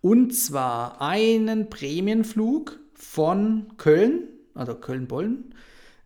Und 0.00 0.32
zwar 0.32 1.02
einen 1.02 1.70
Prämienflug 1.70 2.78
von 2.94 3.66
Köln, 3.78 4.28
also 4.54 4.76
Köln-Bollen, 4.76 5.56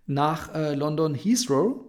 nach 0.07 0.55
äh, 0.55 0.75
London 0.75 1.15
Heathrow. 1.15 1.85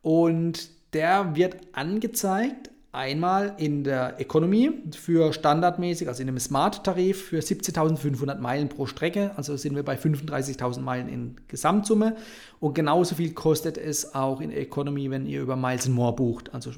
Und 0.00 0.73
der 0.94 1.34
wird 1.36 1.56
angezeigt 1.72 2.70
einmal 2.94 3.54
in 3.58 3.82
der 3.82 4.20
Economy 4.20 4.70
für 4.92 5.32
standardmäßig, 5.32 6.08
also 6.08 6.22
in 6.22 6.28
einem 6.28 6.38
Smart-Tarif 6.38 7.26
für 7.26 7.40
17.500 7.40 8.38
Meilen 8.38 8.68
pro 8.68 8.86
Strecke. 8.86 9.32
Also 9.36 9.56
sind 9.56 9.74
wir 9.74 9.82
bei 9.82 9.96
35.000 9.96 10.80
Meilen 10.80 11.08
in 11.08 11.36
Gesamtsumme. 11.48 12.16
Und 12.60 12.74
genauso 12.74 13.16
viel 13.16 13.34
kostet 13.34 13.76
es 13.78 14.14
auch 14.14 14.40
in 14.40 14.52
Economy, 14.52 15.10
wenn 15.10 15.26
ihr 15.26 15.42
über 15.42 15.56
Miles 15.56 15.88
More 15.88 16.14
bucht. 16.14 16.54
Also 16.54 16.70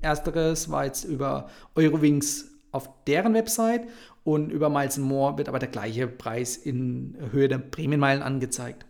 ersteres 0.00 0.70
war 0.70 0.84
jetzt 0.84 1.04
über 1.04 1.48
Eurowings 1.74 2.52
auf 2.70 2.88
deren 3.06 3.34
Website 3.34 3.82
und 4.22 4.50
über 4.50 4.70
Miles 4.70 4.98
More 4.98 5.36
wird 5.38 5.48
aber 5.48 5.58
der 5.58 5.68
gleiche 5.68 6.06
Preis 6.06 6.56
in 6.56 7.16
Höhe 7.32 7.48
der 7.48 7.58
Prämienmeilen 7.58 8.22
angezeigt. 8.22 8.86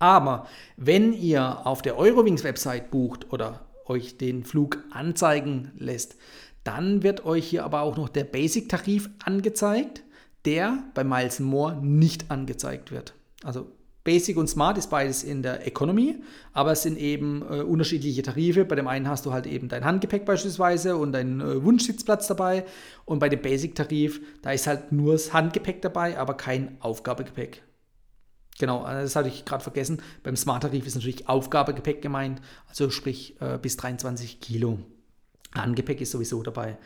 Aber 0.00 0.46
wenn 0.76 1.12
ihr 1.12 1.66
auf 1.66 1.82
der 1.82 1.98
Eurowings 1.98 2.42
Website 2.42 2.90
bucht 2.90 3.32
oder 3.32 3.60
euch 3.90 4.16
den 4.16 4.44
Flug 4.44 4.82
anzeigen 4.90 5.72
lässt. 5.76 6.16
Dann 6.64 7.02
wird 7.02 7.26
euch 7.26 7.46
hier 7.46 7.64
aber 7.64 7.82
auch 7.82 7.96
noch 7.96 8.08
der 8.08 8.24
Basic-Tarif 8.24 9.10
angezeigt, 9.24 10.02
der 10.44 10.84
bei 10.94 11.04
Miles 11.04 11.40
More 11.40 11.76
nicht 11.84 12.30
angezeigt 12.30 12.90
wird. 12.92 13.14
Also 13.42 13.66
Basic 14.02 14.36
und 14.38 14.48
Smart 14.48 14.78
ist 14.78 14.88
beides 14.88 15.22
in 15.22 15.42
der 15.42 15.66
Economy, 15.66 16.16
aber 16.54 16.72
es 16.72 16.82
sind 16.82 16.98
eben 16.98 17.42
äh, 17.42 17.60
unterschiedliche 17.60 18.22
Tarife. 18.22 18.64
Bei 18.64 18.74
dem 18.74 18.88
einen 18.88 19.08
hast 19.08 19.26
du 19.26 19.32
halt 19.32 19.46
eben 19.46 19.68
dein 19.68 19.84
Handgepäck 19.84 20.24
beispielsweise 20.24 20.96
und 20.96 21.12
deinen 21.12 21.40
äh, 21.40 21.62
Wunschsitzplatz 21.62 22.26
dabei. 22.26 22.64
Und 23.04 23.18
bei 23.18 23.28
dem 23.28 23.42
Basic-Tarif, 23.42 24.20
da 24.40 24.52
ist 24.52 24.66
halt 24.66 24.90
nur 24.90 25.12
das 25.12 25.34
Handgepäck 25.34 25.82
dabei, 25.82 26.18
aber 26.18 26.34
kein 26.34 26.76
Aufgabegepäck. 26.80 27.62
Genau, 28.60 28.86
äh, 28.86 29.02
das 29.02 29.16
hatte 29.16 29.28
ich 29.30 29.46
gerade 29.46 29.62
vergessen. 29.62 30.02
Beim 30.22 30.36
Smart-Tarif 30.36 30.86
ist 30.86 30.94
natürlich 30.94 31.28
Aufgabegepäck 31.28 32.02
gemeint, 32.02 32.42
also 32.68 32.90
sprich 32.90 33.40
äh, 33.40 33.58
bis 33.58 33.78
23 33.78 34.38
Kilo. 34.40 34.78
Handgepäck 35.54 36.00
ist 36.02 36.10
sowieso 36.10 36.42
dabei. 36.42 36.76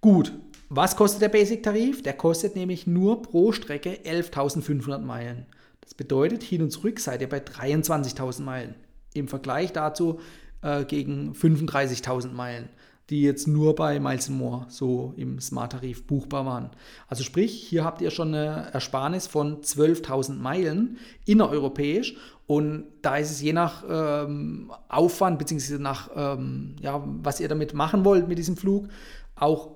Gut, 0.00 0.32
was 0.68 0.94
kostet 0.94 1.20
der 1.20 1.28
Basic-Tarif? 1.28 2.04
Der 2.04 2.12
kostet 2.12 2.54
nämlich 2.54 2.86
nur 2.86 3.20
pro 3.20 3.50
Strecke 3.50 3.94
11.500 4.04 5.00
Meilen. 5.00 5.46
Das 5.80 5.94
bedeutet, 5.94 6.44
hin 6.44 6.62
und 6.62 6.70
zurück 6.70 7.00
seid 7.00 7.20
ihr 7.20 7.28
bei 7.28 7.38
23.000 7.38 8.42
Meilen. 8.42 8.76
Im 9.12 9.26
Vergleich 9.26 9.72
dazu 9.72 10.20
äh, 10.62 10.84
gegen 10.84 11.32
35.000 11.32 12.30
Meilen 12.30 12.68
die 13.10 13.22
jetzt 13.22 13.48
nur 13.48 13.74
bei 13.74 13.98
Miles 14.00 14.28
More 14.28 14.66
so 14.68 15.14
im 15.16 15.40
Smart-Tarif 15.40 16.06
buchbar 16.06 16.44
waren. 16.44 16.70
Also 17.06 17.24
sprich, 17.24 17.52
hier 17.52 17.84
habt 17.84 18.00
ihr 18.02 18.10
schon 18.10 18.34
eine 18.34 18.70
Ersparnis 18.72 19.26
von 19.26 19.62
12.000 19.62 20.34
Meilen 20.34 20.98
innereuropäisch 21.24 22.16
und 22.46 22.84
da 23.02 23.16
ist 23.16 23.30
es 23.30 23.40
je 23.40 23.52
nach 23.52 23.84
ähm, 23.88 24.72
Aufwand 24.88 25.38
bzw. 25.38 25.78
nach, 25.78 26.10
ähm, 26.14 26.76
ja, 26.80 27.02
was 27.22 27.40
ihr 27.40 27.48
damit 27.48 27.74
machen 27.74 28.04
wollt 28.04 28.28
mit 28.28 28.38
diesem 28.38 28.56
Flug, 28.56 28.88
auch 29.36 29.70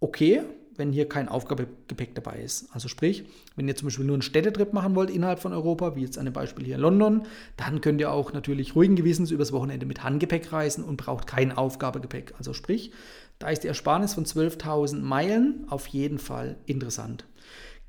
okay 0.00 0.42
wenn 0.76 0.92
hier 0.92 1.08
kein 1.08 1.28
Aufgabegepäck 1.28 2.14
dabei 2.14 2.38
ist. 2.38 2.68
Also 2.72 2.88
sprich, 2.88 3.24
wenn 3.56 3.68
ihr 3.68 3.76
zum 3.76 3.88
Beispiel 3.88 4.04
nur 4.04 4.14
einen 4.14 4.22
Städtetrip 4.22 4.72
machen 4.72 4.94
wollt 4.94 5.10
innerhalb 5.10 5.40
von 5.40 5.52
Europa, 5.52 5.96
wie 5.96 6.02
jetzt 6.02 6.18
an 6.18 6.24
dem 6.24 6.34
Beispiel 6.34 6.64
hier 6.64 6.76
in 6.76 6.80
London, 6.80 7.22
dann 7.56 7.80
könnt 7.80 8.00
ihr 8.00 8.10
auch 8.10 8.32
natürlich 8.32 8.74
ruhigen 8.74 8.96
Gewissens 8.96 9.30
übers 9.30 9.52
Wochenende 9.52 9.86
mit 9.86 10.02
Handgepäck 10.02 10.52
reisen 10.52 10.84
und 10.84 10.96
braucht 10.96 11.26
kein 11.26 11.52
Aufgabegepäck. 11.52 12.34
Also 12.38 12.52
sprich, 12.52 12.92
da 13.38 13.48
ist 13.48 13.64
die 13.64 13.68
Ersparnis 13.68 14.14
von 14.14 14.24
12.000 14.24 15.00
Meilen 15.00 15.66
auf 15.68 15.86
jeden 15.88 16.18
Fall 16.18 16.56
interessant. 16.66 17.24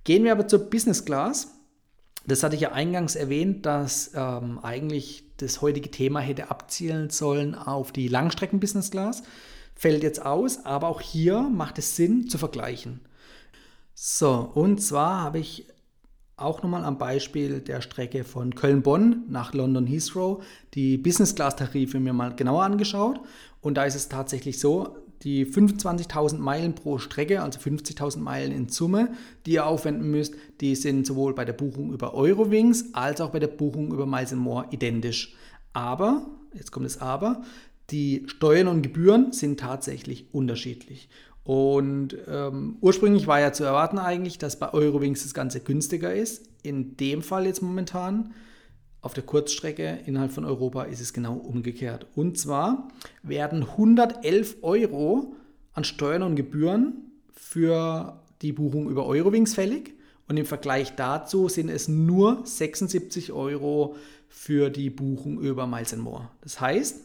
Gehen 0.03 0.23
wir 0.23 0.31
aber 0.31 0.47
zur 0.47 0.69
Business 0.69 1.05
Class. 1.05 1.59
Das 2.25 2.43
hatte 2.43 2.55
ich 2.55 2.61
ja 2.61 2.71
eingangs 2.71 3.15
erwähnt, 3.15 3.65
dass 3.65 4.11
ähm, 4.15 4.59
eigentlich 4.61 5.25
das 5.37 5.61
heutige 5.61 5.91
Thema 5.91 6.19
hätte 6.21 6.49
abzielen 6.49 7.09
sollen 7.09 7.55
auf 7.55 7.91
die 7.91 8.07
Langstrecken 8.07 8.59
Business 8.59 8.91
Class 8.91 9.23
fällt 9.75 10.03
jetzt 10.03 10.25
aus, 10.25 10.65
aber 10.65 10.87
auch 10.87 11.01
hier 11.01 11.41
macht 11.41 11.77
es 11.77 11.95
Sinn 11.95 12.29
zu 12.29 12.37
vergleichen. 12.37 13.01
So, 13.93 14.51
und 14.53 14.81
zwar 14.81 15.21
habe 15.21 15.39
ich 15.39 15.67
auch 16.35 16.63
nochmal 16.63 16.83
am 16.83 16.97
Beispiel 16.97 17.59
der 17.61 17.81
Strecke 17.81 18.23
von 18.23 18.55
Köln-Bonn 18.55 19.23
nach 19.29 19.53
London 19.53 19.85
Heathrow 19.85 20.43
die 20.73 20.97
Business-Class-Tarife 20.97 21.99
mir 21.99 22.13
mal 22.13 22.35
genauer 22.35 22.63
angeschaut. 22.63 23.19
Und 23.61 23.75
da 23.75 23.85
ist 23.85 23.95
es 23.95 24.09
tatsächlich 24.09 24.59
so, 24.59 24.97
die 25.23 25.45
25.000 25.45 26.37
Meilen 26.37 26.75
pro 26.75 26.97
Strecke, 26.97 27.41
also 27.41 27.59
50.000 27.59 28.17
Meilen 28.17 28.51
in 28.51 28.67
Summe, 28.67 29.13
die 29.45 29.53
ihr 29.53 29.65
aufwenden 29.65 30.11
müsst, 30.11 30.35
die 30.59 30.75
sind 30.75 31.05
sowohl 31.05 31.33
bei 31.33 31.45
der 31.45 31.53
Buchung 31.53 31.93
über 31.93 32.13
Eurowings 32.13 32.93
als 32.93 33.21
auch 33.21 33.29
bei 33.29 33.39
der 33.39 33.47
Buchung 33.47 33.93
über 33.93 34.05
Miles 34.05 34.33
More 34.33 34.67
identisch. 34.71 35.35
Aber, 35.71 36.27
jetzt 36.53 36.71
kommt 36.71 36.85
das 36.85 36.99
Aber, 36.99 37.43
die 37.89 38.23
Steuern 38.27 38.67
und 38.67 38.81
Gebühren 38.81 39.31
sind 39.31 39.59
tatsächlich 39.59 40.33
unterschiedlich. 40.33 41.09
Und 41.43 42.15
ähm, 42.27 42.77
ursprünglich 42.79 43.27
war 43.27 43.39
ja 43.39 43.51
zu 43.51 43.63
erwarten 43.63 43.97
eigentlich, 43.97 44.37
dass 44.37 44.59
bei 44.59 44.73
Eurowings 44.73 45.23
das 45.23 45.33
Ganze 45.33 45.59
günstiger 45.59 46.13
ist. 46.13 46.47
In 46.63 46.95
dem 46.95 47.21
Fall 47.21 47.45
jetzt 47.45 47.61
momentan 47.61 48.33
auf 49.01 49.13
der 49.13 49.23
Kurzstrecke 49.23 49.99
innerhalb 50.05 50.31
von 50.31 50.45
Europa 50.45 50.83
ist 50.83 51.01
es 51.01 51.11
genau 51.11 51.33
umgekehrt. 51.33 52.07
Und 52.15 52.37
zwar 52.37 52.87
werden 53.21 53.63
111 53.63 54.57
Euro 54.61 55.35
an 55.73 55.83
Steuern 55.83 56.23
und 56.23 56.35
Gebühren 56.35 57.11
für 57.33 58.21
die 58.41 58.53
Buchung 58.53 58.89
über 58.89 59.05
Eurowings 59.05 59.55
fällig. 59.55 59.95
Und 60.29 60.37
im 60.37 60.45
Vergleich 60.45 60.95
dazu 60.95 61.49
sind 61.49 61.67
es 61.67 61.89
nur 61.89 62.45
76 62.45 63.33
Euro 63.33 63.97
für 64.29 64.69
die 64.69 64.89
Buchung 64.89 65.41
über 65.41 65.67
Miles 65.67 65.93
More. 65.97 66.29
Das 66.39 66.61
heißt, 66.61 67.01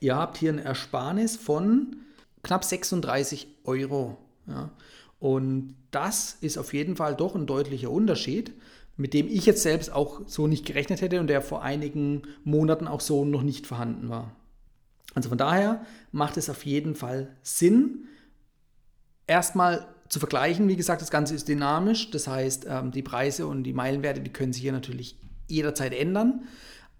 Ihr 0.00 0.16
habt 0.16 0.38
hier 0.38 0.52
eine 0.52 0.64
Ersparnis 0.64 1.36
von 1.36 1.96
knapp 2.42 2.64
36 2.64 3.48
Euro. 3.64 4.18
Ja. 4.46 4.70
Und 5.18 5.74
das 5.90 6.36
ist 6.40 6.58
auf 6.58 6.72
jeden 6.72 6.96
Fall 6.96 7.16
doch 7.16 7.34
ein 7.34 7.46
deutlicher 7.46 7.90
Unterschied, 7.90 8.52
mit 8.96 9.14
dem 9.14 9.28
ich 9.28 9.46
jetzt 9.46 9.62
selbst 9.62 9.92
auch 9.92 10.22
so 10.26 10.46
nicht 10.46 10.66
gerechnet 10.66 11.00
hätte 11.00 11.20
und 11.20 11.28
der 11.28 11.42
vor 11.42 11.62
einigen 11.62 12.22
Monaten 12.44 12.86
auch 12.86 13.00
so 13.00 13.24
noch 13.24 13.42
nicht 13.42 13.66
vorhanden 13.66 14.08
war. 14.08 14.32
Also 15.14 15.28
von 15.28 15.38
daher 15.38 15.84
macht 16.12 16.36
es 16.36 16.50
auf 16.50 16.64
jeden 16.64 16.94
Fall 16.94 17.34
Sinn, 17.42 18.04
erstmal 19.26 19.86
zu 20.08 20.18
vergleichen. 20.20 20.68
Wie 20.68 20.76
gesagt, 20.76 21.02
das 21.02 21.10
Ganze 21.10 21.34
ist 21.34 21.48
dynamisch, 21.48 22.10
das 22.10 22.28
heißt, 22.28 22.66
ähm, 22.68 22.92
die 22.92 23.02
Preise 23.02 23.46
und 23.46 23.64
die 23.64 23.72
Meilenwerte, 23.72 24.20
die 24.20 24.32
können 24.32 24.52
sich 24.52 24.62
hier 24.62 24.72
natürlich 24.72 25.18
jederzeit 25.48 25.92
ändern. 25.92 26.44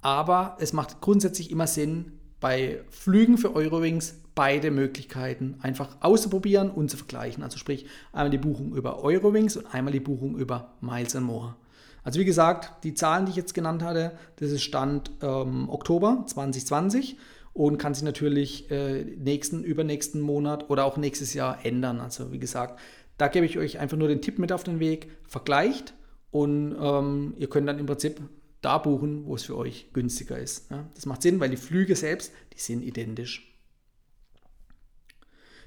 Aber 0.01 0.57
es 0.61 0.73
macht 0.73 1.01
grundsätzlich 1.01 1.51
immer 1.51 1.67
Sinn, 1.67 2.18
bei 2.41 2.81
Flügen 2.91 3.39
für 3.39 3.55
Eurowings 3.55 4.15
beide 4.35 4.71
Möglichkeiten 4.71 5.57
einfach 5.63 5.97
auszuprobieren 6.01 6.71
und 6.71 6.91
zu 6.91 6.97
vergleichen. 6.97 7.43
Also 7.43 7.59
sprich 7.59 7.87
einmal 8.13 8.31
die 8.31 8.39
Buchung 8.39 8.75
über 8.75 9.03
Eurowings 9.03 9.57
und 9.57 9.67
einmal 9.75 9.93
die 9.93 10.01
Buchung 10.01 10.37
über 10.39 10.75
Miles 10.81 11.15
More. 11.15 11.57
Also 12.05 12.21
wie 12.21 12.25
gesagt, 12.25 12.85
die 12.85 12.95
Zahlen, 12.95 13.27
die 13.27 13.31
ich 13.31 13.37
jetzt 13.37 13.53
genannt 13.53 13.83
hatte, 13.83 14.13
das 14.37 14.51
ist 14.51 14.63
Stand 14.63 15.11
ähm, 15.21 15.69
Oktober 15.69 16.25
2020 16.27 17.17
und 17.53 17.79
kann 17.79 17.95
sich 17.95 18.05
natürlich 18.05 18.71
äh, 18.71 19.03
nächsten, 19.03 19.65
übernächsten 19.65 20.21
Monat 20.21 20.71
oder 20.71 20.85
auch 20.85 20.97
nächstes 20.97 21.35
Jahr 21.35 21.65
ändern. 21.67 22.01
Also 22.01 22.31
wie 22.31 22.39
gesagt, 22.39 22.79
da 23.17 23.27
gebe 23.27 23.45
ich 23.45 23.59
euch 23.59 23.81
einfach 23.81 23.97
nur 23.97 24.07
den 24.07 24.23
Tipp 24.23 24.39
mit 24.39 24.53
auf 24.53 24.63
den 24.63 24.79
Weg, 24.79 25.11
vergleicht 25.27 25.95
und 26.31 26.77
ähm, 26.81 27.35
ihr 27.37 27.49
könnt 27.49 27.69
dann 27.69 27.81
im 27.81 27.87
Prinzip 27.87 28.21
da 28.61 28.79
buchen, 28.79 29.27
wo 29.27 29.35
es 29.35 29.45
für 29.45 29.57
euch 29.57 29.93
günstiger 29.93 30.39
ist. 30.39 30.71
Ja, 30.71 30.89
das 30.95 31.07
macht 31.07 31.23
Sinn, 31.23 31.41
weil 31.41 31.51
die 31.51 31.57
Flüge 31.57 31.95
selbst, 31.97 32.33
die 32.55 32.61
sind 32.61 32.83
identisch. 32.83 33.45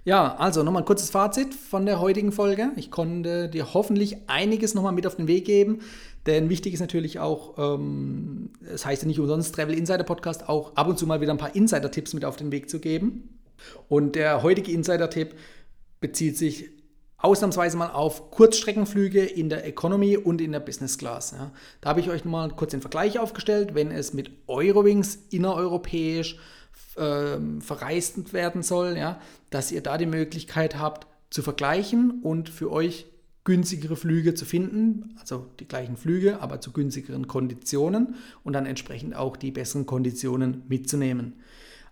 Ja, 0.04 0.36
also 0.38 0.64
nochmal 0.64 0.82
ein 0.82 0.86
kurzes 0.86 1.12
Fazit 1.12 1.54
von 1.54 1.86
der 1.86 2.00
heutigen 2.00 2.32
Folge. 2.32 2.72
Ich 2.76 2.90
konnte 2.90 3.50
dir 3.50 3.76
hoffentlich 3.76 4.18
einiges 4.28 4.74
nochmal 4.74 4.94
mit 4.94 5.06
auf 5.06 5.16
den 5.16 5.28
Weg 5.28 5.46
geben, 5.46 5.82
denn 6.26 6.50
wichtig 6.50 6.74
ist 6.74 6.80
natürlich 6.80 7.20
auch, 7.20 7.58
ähm, 7.60 8.50
es 8.62 8.68
ähm, 8.68 8.72
das 8.72 8.86
heißt 8.88 9.02
ja 9.04 9.08
nicht 9.08 9.20
umsonst 9.20 9.54
Travel 9.54 9.78
Insider 9.78 10.04
Podcast, 10.04 10.50
auch 10.50 10.76
ab 10.76 10.88
und 10.88 10.98
zu 10.98 11.06
mal 11.06 11.22
wieder 11.22 11.32
ein 11.32 11.38
paar 11.38 11.56
Insider-Tipps 11.56 12.16
mit 12.16 12.26
auf 12.26 12.36
den 12.36 12.52
Weg 12.52 12.70
zu 12.70 12.80
geben. 12.80 13.38
Und 13.90 14.16
der 14.16 14.42
heutige 14.42 14.72
Insider-Tipp 14.72 15.36
bezieht 16.00 16.36
sich 16.36 16.72
ausnahmsweise 17.22 17.78
mal 17.78 17.92
auf 17.92 18.32
Kurzstreckenflüge 18.32 19.24
in 19.24 19.50
der 19.50 19.66
Economy 19.66 20.18
und 20.18 20.42
in 20.42 20.52
der 20.52 20.60
Business 20.60 20.98
Class. 20.98 21.32
Ja. 21.32 21.52
Da 21.82 21.90
habe 21.90 22.00
ich 22.00 22.10
euch 22.10 22.26
mal 22.26 22.50
kurz 22.50 22.72
den 22.72 22.82
Vergleich 22.82 23.20
aufgestellt, 23.20 23.76
wenn 23.76 23.92
es 23.92 24.14
mit 24.14 24.32
Eurowings 24.48 25.20
innereuropäisch 25.30 26.38
äh, 26.96 27.38
verreist 27.60 28.34
werden 28.34 28.64
soll, 28.64 28.98
ja, 28.98 29.20
dass 29.50 29.72
ihr 29.72 29.82
da 29.82 29.98
die 29.98 30.06
Möglichkeit 30.06 30.78
habt 30.78 31.08
zu 31.30 31.42
vergleichen 31.42 32.22
und 32.24 32.50
für 32.50 32.72
euch 32.72 33.06
günstigere 33.44 33.96
Flüge 33.96 34.36
zu 34.36 34.46
finden, 34.46 35.16
also 35.20 35.48
die 35.60 35.68
gleichen 35.68 35.98
Flüge, 35.98 36.42
aber 36.42 36.62
zu 36.62 36.72
günstigeren 36.72 37.28
Konditionen 37.28 38.16
und 38.44 38.54
dann 38.54 38.66
entsprechend 38.66 39.16
auch 39.16 39.36
die 39.36 39.52
besseren 39.52 39.86
Konditionen 39.86 40.64
mitzunehmen. 40.68 41.34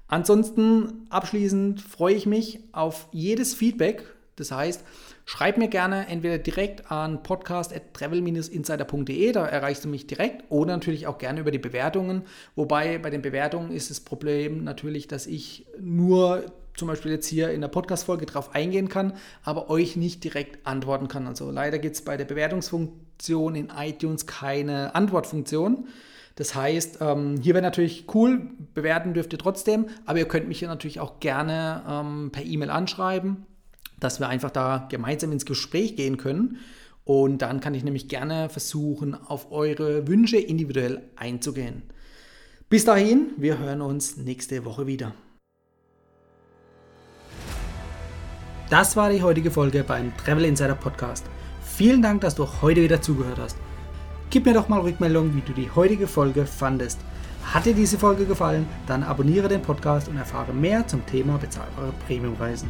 Ansonsten 0.08 1.06
abschließend 1.10 1.82
freue 1.82 2.16
ich 2.16 2.26
mich 2.26 2.60
auf 2.72 3.08
jedes 3.12 3.54
Feedback, 3.54 4.04
Das 4.36 4.52
heißt, 4.52 4.84
schreib 5.30 5.58
mir 5.60 5.68
gerne 5.68 6.08
entweder 6.08 6.40
direkt 6.40 6.92
an 6.92 7.22
podcast.travel-insider.de, 7.22 9.32
da 9.32 9.46
erreichst 9.46 9.86
du 9.86 9.88
mich 9.88 10.08
direkt, 10.08 10.46
oder 10.50 10.74
natürlich 10.74 11.06
auch 11.06 11.20
gerne 11.20 11.42
über 11.42 11.52
die 11.52 11.60
Bewertungen. 11.60 12.24
Wobei 12.56 12.98
bei 12.98 13.12
den 13.12 13.22
Bewertungen 13.22 13.72
ist 13.72 13.92
das 13.92 14.00
Problem 14.00 14.64
natürlich, 14.64 15.08
dass 15.08 15.28
ich 15.28 15.68
nur 15.80 16.46
zum 16.74 16.88
Beispiel 16.88 17.12
jetzt 17.12 17.28
hier 17.28 17.52
in 17.52 17.62
der 17.62 17.68
Podcast-Folge 17.68 18.26
drauf 18.26 18.56
eingehen 18.56 18.90
kann, 18.90 19.14
aber 19.44 19.70
euch 19.70 19.96
nicht 19.96 20.24
direkt 20.24 20.66
antworten 20.66 21.08
kann. 21.08 21.28
Also 21.28 21.52
leider 21.52 21.78
gibt 21.78 21.94
es 21.94 22.02
bei 22.02 22.18
der 22.18 22.26
Bewertungsfunktion 22.26 23.54
in 23.54 23.70
iTunes 23.70 24.26
keine 24.26 24.96
Antwortfunktion. 24.96 25.90
Das 26.38 26.56
heißt, 26.56 27.02
ähm, 27.02 27.36
hier 27.40 27.54
wäre 27.54 27.62
natürlich 27.62 28.08
cool, 28.16 28.50
bewerten 28.74 29.14
dürft 29.14 29.32
ihr 29.32 29.40
trotzdem, 29.40 29.90
aber 30.08 30.18
ihr 30.18 30.28
könnt 30.28 30.48
mich 30.48 30.58
hier 30.58 30.70
natürlich 30.70 31.00
auch 31.00 31.20
gerne 31.20 31.84
ähm, 31.88 32.32
per 32.32 32.44
E-Mail 32.44 32.72
anschreiben, 32.72 33.46
dass 34.00 34.20
wir 34.20 34.28
einfach 34.30 34.52
da 34.52 34.88
gemeinsam 34.90 35.32
ins 35.32 35.46
Gespräch 35.46 35.96
gehen 35.96 36.18
können. 36.18 36.58
Und 37.04 37.42
dann 37.42 37.60
kann 37.60 37.74
ich 37.74 37.84
nämlich 37.84 38.08
gerne 38.08 38.50
versuchen, 38.50 39.16
auf 39.16 39.52
eure 39.52 40.08
Wünsche 40.08 40.38
individuell 40.38 41.02
einzugehen. 41.16 41.84
Bis 42.70 42.86
dahin, 42.86 43.32
wir 43.38 43.58
hören 43.58 43.82
uns 43.82 44.18
nächste 44.18 44.64
Woche 44.64 44.86
wieder. 44.86 45.14
Das 48.70 48.96
war 48.96 49.10
die 49.10 49.24
heutige 49.24 49.50
Folge 49.50 49.84
beim 49.84 50.16
Travel 50.18 50.46
Insider 50.46 50.76
Podcast. 50.76 51.26
Vielen 51.64 52.04
Dank, 52.04 52.22
dass 52.22 52.36
du 52.36 52.48
heute 52.62 52.84
wieder 52.84 53.02
zugehört 53.02 53.40
hast. 53.40 53.58
Gib 54.30 54.46
mir 54.46 54.54
doch 54.54 54.70
mal 54.70 54.82
Rückmeldung, 54.82 55.34
wie 55.36 55.42
du 55.42 55.54
die 55.54 55.72
heutige 55.72 56.06
Folge 56.06 56.46
fandest. 56.46 57.00
Hat 57.44 57.66
dir 57.66 57.74
diese 57.74 57.98
Folge 57.98 58.26
gefallen, 58.26 58.68
dann 58.86 59.02
abonniere 59.02 59.48
den 59.48 59.64
Podcast 59.64 60.08
und 60.08 60.18
erfahre 60.18 60.54
mehr 60.54 60.86
zum 60.86 61.04
Thema 61.08 61.40
bezahlbare 61.40 61.92
Premiumreisen. 62.06 62.70